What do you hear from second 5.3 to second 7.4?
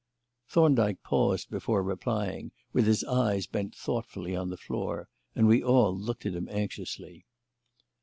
and we all looked at him anxiously.